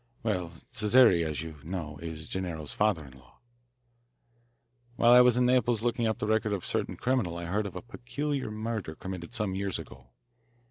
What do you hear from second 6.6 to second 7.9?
a certain criminal I heard of a